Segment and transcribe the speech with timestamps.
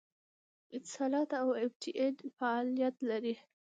[0.77, 3.35] اتصالات او ایم ټي این فعالیت لري